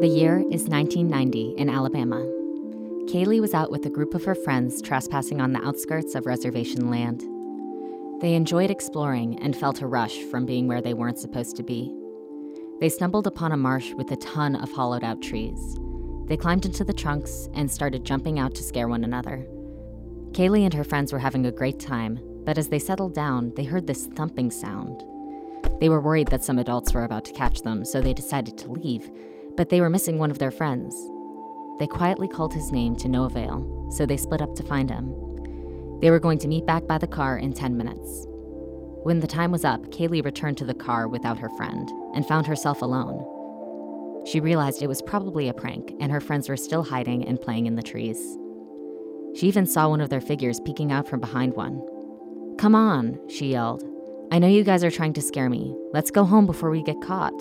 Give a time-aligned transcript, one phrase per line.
[0.00, 2.20] The year is 1990 in Alabama.
[3.04, 6.90] Kaylee was out with a group of her friends trespassing on the outskirts of reservation
[6.90, 7.20] land.
[8.22, 11.94] They enjoyed exploring and felt a rush from being where they weren't supposed to be.
[12.80, 15.78] They stumbled upon a marsh with a ton of hollowed out trees.
[16.28, 19.46] They climbed into the trunks and started jumping out to scare one another.
[20.32, 23.64] Kaylee and her friends were having a great time, but as they settled down, they
[23.64, 25.04] heard this thumping sound.
[25.78, 28.72] They were worried that some adults were about to catch them, so they decided to
[28.72, 29.10] leave,
[29.60, 30.96] but they were missing one of their friends.
[31.78, 35.14] They quietly called his name to no avail, so they split up to find him.
[36.00, 38.24] They were going to meet back by the car in 10 minutes.
[39.02, 42.46] When the time was up, Kaylee returned to the car without her friend and found
[42.46, 44.24] herself alone.
[44.26, 47.66] She realized it was probably a prank, and her friends were still hiding and playing
[47.66, 48.16] in the trees.
[49.34, 51.82] She even saw one of their figures peeking out from behind one.
[52.56, 53.84] Come on, she yelled.
[54.32, 55.76] I know you guys are trying to scare me.
[55.92, 57.38] Let's go home before we get caught.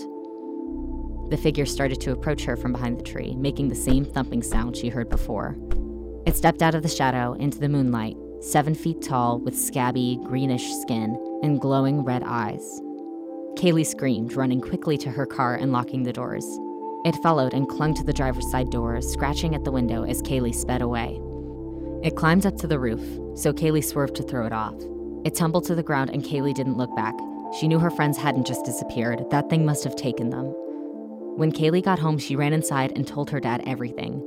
[1.30, 4.76] The figure started to approach her from behind the tree, making the same thumping sound
[4.76, 5.56] she heard before.
[6.26, 10.74] It stepped out of the shadow into the moonlight, seven feet tall, with scabby, greenish
[10.82, 12.82] skin and glowing red eyes.
[13.56, 16.46] Kaylee screamed, running quickly to her car and locking the doors.
[17.06, 20.56] It followed and clung to the driver's side door, scratching at the window as Kaylee
[20.56, 21.20] sped away.
[22.04, 23.02] It climbed up to the roof,
[23.38, 24.76] so Kaylee swerved to throw it off.
[25.26, 27.16] It tumbled to the ground and Kaylee didn't look back.
[27.60, 30.54] She knew her friends hadn't just disappeared, that thing must have taken them.
[31.40, 34.22] When Kaylee got home, she ran inside and told her dad everything.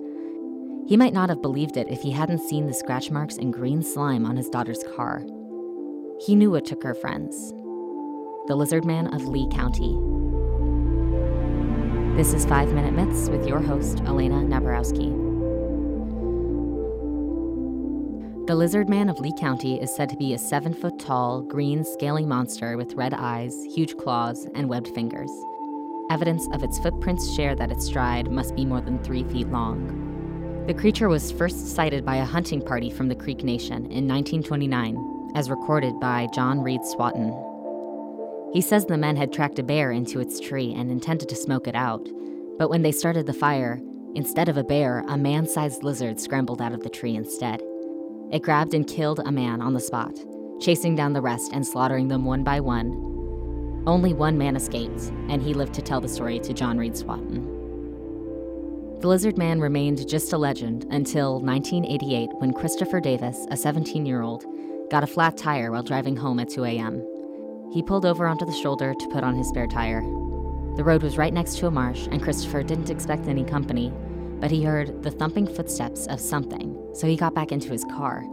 [0.88, 3.82] He might not have believed it if he hadn't seen the scratch marks and green
[3.82, 5.22] slime on his daughter's car.
[6.24, 7.52] He knew what took her friends
[8.46, 9.92] the lizard man of Lee County.
[12.16, 15.10] This is 5 Minute Myths with your host, Elena Nabarowski.
[18.46, 21.84] The lizard man of Lee County is said to be a seven foot tall, green,
[21.84, 25.30] scaly monster with red eyes, huge claws, and webbed fingers.
[26.10, 30.64] Evidence of its footprints share that its stride must be more than three feet long.
[30.66, 35.32] The creature was first sighted by a hunting party from the Creek Nation in 1929,
[35.34, 37.32] as recorded by John Reed Swanton.
[38.52, 41.66] He says the men had tracked a bear into its tree and intended to smoke
[41.66, 42.06] it out,
[42.58, 43.80] but when they started the fire,
[44.14, 47.62] instead of a bear, a man sized lizard scrambled out of the tree instead.
[48.30, 50.16] It grabbed and killed a man on the spot,
[50.60, 53.12] chasing down the rest and slaughtering them one by one
[53.86, 57.62] only one man escaped, and he lived to tell the story to John Reed Swanton.
[59.00, 64.22] The Lizard Man remained just a legend until 1988 when Christopher Davis, a 17 year
[64.22, 64.44] old,
[64.90, 67.04] got a flat tire while driving home at 2 a.m.
[67.72, 70.02] He pulled over onto the shoulder to put on his spare tire.
[70.76, 73.92] The road was right next to a marsh, and Christopher didn't expect any company,
[74.38, 78.24] but he heard the thumping footsteps of something, so he got back into his car.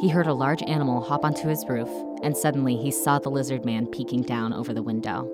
[0.00, 1.88] He heard a large animal hop onto his roof,
[2.22, 5.30] and suddenly he saw the lizard man peeking down over the window.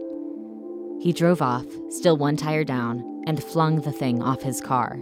[1.00, 4.98] He drove off, still one tire down, and flung the thing off his car.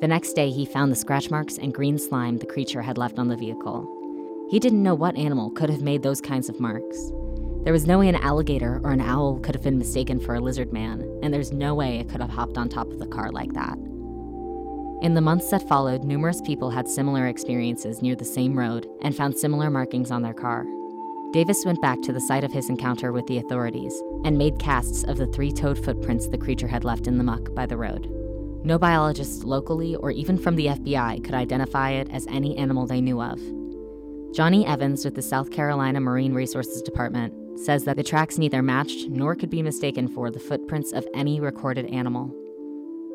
[0.00, 3.18] The next day, he found the scratch marks and green slime the creature had left
[3.18, 3.92] on the vehicle.
[4.50, 7.10] He didn't know what animal could have made those kinds of marks.
[7.64, 10.40] There was no way an alligator or an owl could have been mistaken for a
[10.40, 13.32] lizard man, and there's no way it could have hopped on top of the car
[13.32, 13.76] like that.
[15.02, 19.16] In the months that followed, numerous people had similar experiences near the same road and
[19.16, 20.64] found similar markings on their car.
[21.36, 25.04] Davis went back to the site of his encounter with the authorities and made casts
[25.04, 28.08] of the three toed footprints the creature had left in the muck by the road.
[28.64, 33.02] No biologists locally or even from the FBI could identify it as any animal they
[33.02, 33.38] knew of.
[34.34, 39.10] Johnny Evans with the South Carolina Marine Resources Department says that the tracks neither matched
[39.10, 42.34] nor could be mistaken for the footprints of any recorded animal.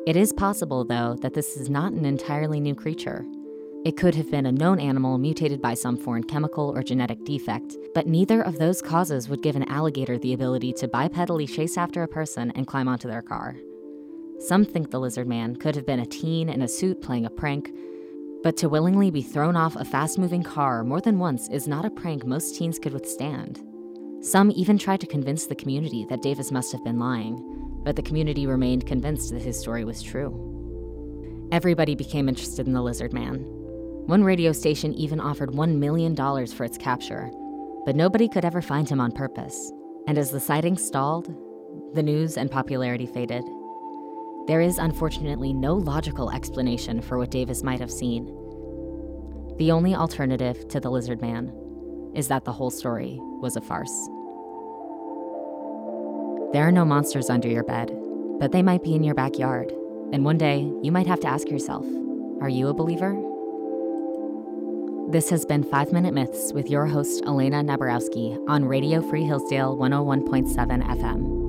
[0.06, 3.26] It is possible, though, that this is not an entirely new creature.
[3.84, 7.76] It could have been a known animal mutated by some foreign chemical or genetic defect,
[7.94, 12.04] but neither of those causes would give an alligator the ability to bipedally chase after
[12.04, 13.56] a person and climb onto their car.
[14.38, 17.30] Some think the lizard man could have been a teen in a suit playing a
[17.30, 17.72] prank,
[18.44, 21.84] but to willingly be thrown off a fast moving car more than once is not
[21.84, 23.60] a prank most teens could withstand.
[24.20, 28.02] Some even tried to convince the community that Davis must have been lying, but the
[28.02, 31.48] community remained convinced that his story was true.
[31.50, 33.44] Everybody became interested in the lizard man.
[34.06, 37.30] One radio station even offered $1 million for its capture,
[37.86, 39.72] but nobody could ever find him on purpose.
[40.08, 41.32] And as the sighting stalled,
[41.94, 43.44] the news and popularity faded.
[44.48, 48.26] There is unfortunately no logical explanation for what Davis might have seen.
[49.58, 51.52] The only alternative to the lizard man
[52.12, 54.08] is that the whole story was a farce.
[56.52, 57.96] There are no monsters under your bed,
[58.40, 59.72] but they might be in your backyard.
[60.12, 61.86] And one day, you might have to ask yourself
[62.40, 63.31] Are you a believer?
[65.12, 69.76] This has been 5 Minute Myths with your host, Elena Nabarowski, on Radio Free Hillsdale
[69.76, 71.41] 101.7 FM.